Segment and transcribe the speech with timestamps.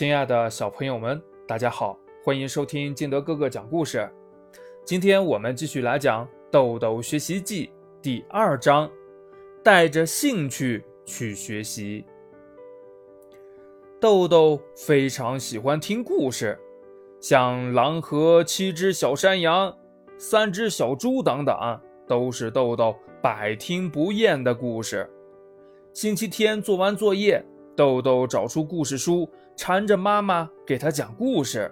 [0.00, 4.10] 亲爱的小朋友们，大家好，欢迎收听金德哥哥讲故事。
[4.82, 7.66] 今天我们继续来讲《豆豆学习记》
[8.00, 8.90] 第二章，
[9.62, 12.06] 带着兴趣去学习。
[14.00, 16.58] 豆豆非常喜欢听故事，
[17.20, 19.68] 像《狼和七只小山羊》
[20.16, 21.54] 《三只小猪》等等，
[22.08, 25.06] 都是豆豆百听不厌的故事。
[25.92, 27.44] 星期天做完作业，
[27.76, 29.30] 豆豆找出故事书。
[29.60, 31.70] 缠着妈妈给他讲故事。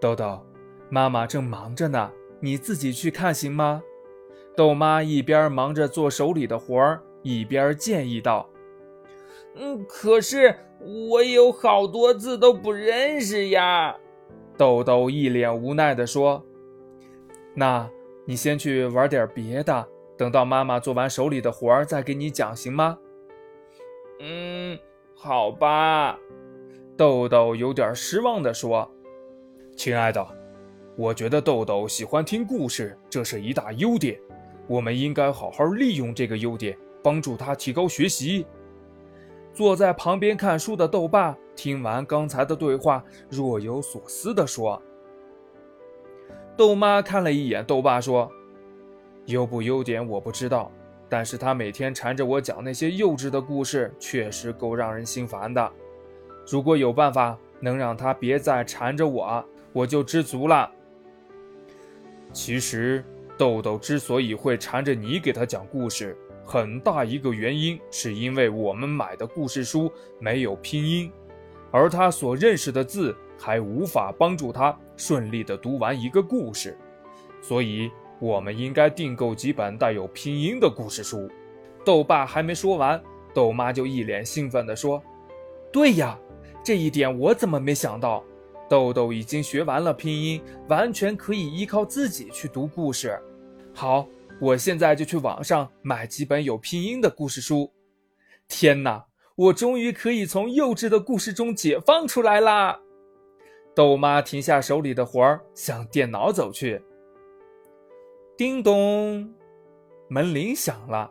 [0.00, 0.44] 豆豆，
[0.90, 2.10] 妈妈正忙着呢，
[2.40, 3.80] 你自己去看行吗？
[4.56, 8.50] 豆妈一边忙着做手里的活儿，一边建议道
[9.54, 13.96] ：“嗯，可是我有好多字都不认识呀。”
[14.58, 16.44] 豆豆一脸无奈地说
[17.54, 17.88] ：“那
[18.26, 19.86] 你先去玩点别的，
[20.18, 22.98] 等到妈妈做完手里的活儿再给你讲，行吗
[24.18, 24.76] ？”“嗯，
[25.14, 26.18] 好吧。”
[26.96, 28.88] 豆豆有点失望地说
[29.76, 30.24] ：“亲爱的，
[30.94, 34.20] 我觉得豆豆喜欢听故事，这是一大优点。
[34.68, 38.46] 我们应该好好利用这个优点，帮助他提高学习。”
[39.54, 44.80] 坐在旁边看书的豆爸听完刚才的对话，若有所思地说
[46.56, 48.30] ：“豆妈看了一眼豆爸，说
[49.26, 50.70] ：‘优不优点我不知道，
[51.08, 55.72] 但是他每天缠着我讲那些幼稚的故事，确实够让人心烦的。’”
[56.50, 60.70] 如果有办法能让他别再缠着我，我就知足了。
[62.32, 63.04] 其实，
[63.36, 71.12] 豆豆之所以会缠着你给他讲故事，很大一个原因是因为我们买的故事书没有拼音，
[71.70, 76.76] 而他所认识的字还无法帮助他顺利地读完一个故事，
[77.40, 81.30] 所以我们应该订购几本带有拼音的故事书。
[81.84, 83.02] 豆爸还没说完，
[83.34, 85.02] 豆妈就一脸兴奋地说
[85.72, 86.18] ：“对呀！”
[86.64, 88.22] 这一点我怎么没想到？
[88.68, 93.20] 豆豆已经学完了拼音，完全可以依靠自己去读故事。
[93.74, 94.06] 好，
[94.40, 97.70] 我现在就去网上买几本有拼音的故事书。
[98.48, 99.04] 天哪，
[99.34, 102.80] 我终于可以从幼稚的故事中解放出来啦！
[103.74, 106.80] 豆妈停下手里的活儿，向电脑走去。
[108.38, 109.34] 叮咚，
[110.08, 111.10] 门铃响了。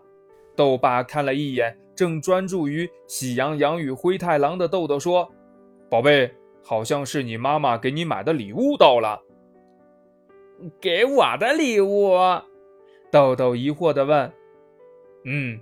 [0.55, 5.31] 豆爸看了一眼正专注于《喜羊羊与灰太狼》的豆豆，说。
[5.91, 9.21] 宝贝，好像是你妈妈给你买的礼物到了。
[10.79, 12.15] 给我的礼物？
[13.11, 14.31] 豆豆疑惑地问。
[15.25, 15.59] 嗯，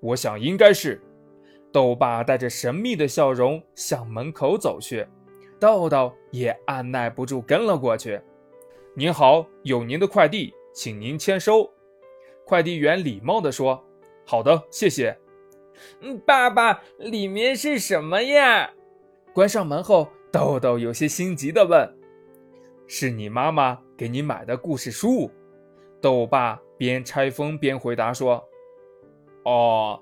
[0.00, 1.00] 我想应该是。
[1.72, 5.06] 豆爸带着神秘的笑容向门口走去，
[5.58, 8.20] 豆豆也按耐不住跟了过去。
[8.94, 11.72] 您好，有您的快递，请您签收。
[12.44, 13.82] 快递员礼貌地说
[14.28, 15.16] ：“好的，谢谢。”
[16.02, 18.70] 嗯，爸爸，里面是什么呀？
[19.34, 21.92] 关上门后，豆豆有些心急地问
[22.86, 25.28] ：“是你妈妈给你买的故事书？”
[26.00, 28.40] 豆爸边拆封边回答说
[29.44, 30.00] ：“哦，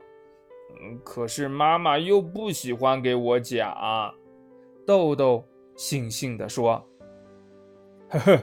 [1.03, 3.75] 可是妈妈又不喜欢给我讲。”
[4.87, 5.42] 豆豆
[5.78, 6.87] 悻悻地说
[8.10, 8.38] ：“呵呵，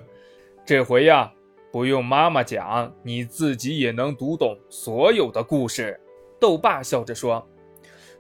[0.66, 1.32] 这回呀，
[1.72, 6.02] 不用妈妈讲，你自己也能读懂所有的故事。”
[6.42, 7.48] 豆爸笑着说。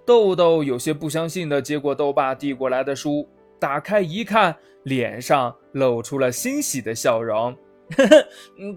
[0.05, 3.27] 豆豆有些不相信的接过豆爸递过来的书，
[3.59, 7.55] 打开一看，脸上露出了欣喜的笑容。
[7.95, 8.27] 呵 呵，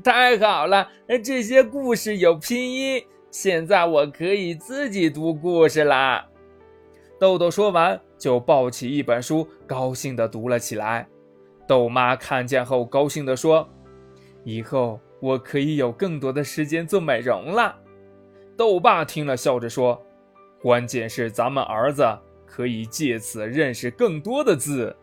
[0.04, 0.88] 太好了，
[1.24, 6.26] 这些故事有拼音，现在我可以自己读故事啦。
[7.18, 11.06] 豆豆说完，就抱起一本书，高兴地读了起来。
[11.66, 13.66] 豆妈看见后，高兴地说
[14.44, 17.78] ：“以后我可以有更多的时间做美容了。”
[18.56, 20.04] 豆爸听了，笑着说。
[20.62, 22.06] 关键是咱们儿子
[22.46, 24.96] 可以借此认识更多的字。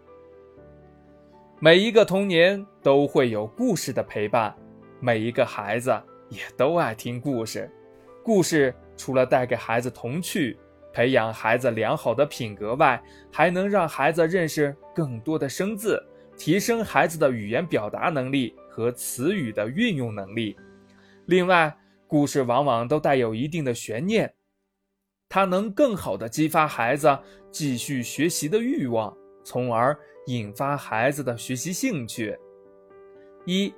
[1.60, 4.56] 每一个童年都会有故事的陪伴，
[5.02, 5.92] 每一个孩子
[6.30, 7.70] 也都爱听故事。
[8.24, 10.58] 故事除了带给孩子童趣、
[10.94, 16.02] 培养孩子良好的品格外，还能让孩子认识更多的生字，
[16.38, 20.56] 提升孩子的语言表达能力和词语的运用能力。
[21.26, 21.76] 另外，
[22.08, 24.34] 故事往往都带有一定的悬念。
[25.30, 27.16] 它能更好地激发孩子
[27.52, 29.96] 继续学习的欲望，从而
[30.26, 32.36] 引发孩子的学习兴趣。
[33.46, 33.72] 一，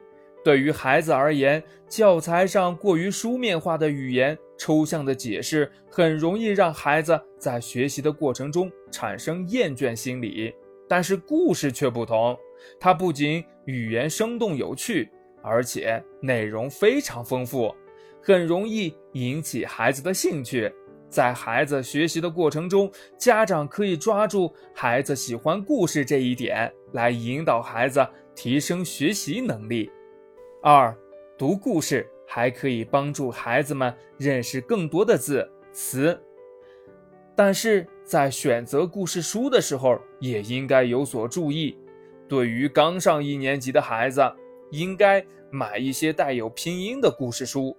[0.46, 10.54] 对于孩子而言，教材上过于书面化的语言、抽象的解释，很容易让孩子在学习的过程中产生厌倦心理。
[10.88, 12.38] 但是故事却不同，
[12.80, 15.10] 它不仅语言生动有趣，
[15.42, 17.74] 而且内容非常丰富，
[18.22, 20.72] 很容易引起孩子的兴趣。
[21.12, 29.92] 在孩子学习的过程中，家长可以抓住孩子喜欢故事这一点，来引导孩子提升学习能力。
[30.64, 30.96] 二，
[31.38, 36.18] 读故事还可以帮助孩子们认识更多的字词，
[37.36, 41.78] 但是在选择故事书的时候，也应该有所注意。
[42.30, 44.22] 对于刚上一年级的孩子，
[44.70, 47.76] 应该买一些带有拼音的故事书。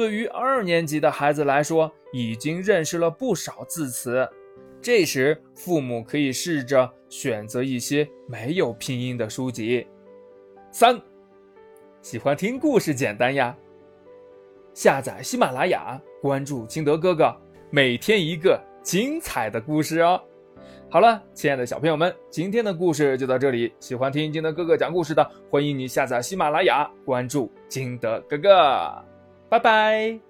[0.00, 4.26] 对于二年级的孩子来说，已经认识了不少字词，
[4.80, 9.86] 这时父母可以试着选择一些没有拼音的书籍。
[10.72, 10.98] 三，
[12.00, 13.54] 喜欢听故事简单呀，
[14.72, 17.36] 下载喜马拉雅，关注金德哥哥，
[17.68, 20.18] 每天一个精彩的故事哦。
[20.88, 23.70] 好了，亲爱的小朋友们，今天的故事就到这里。
[23.78, 29.09] 喜欢听金德哥哥讲故事的，欢迎你下载喜马拉雅，关注金德哥哥。
[29.50, 30.29] 拜拜。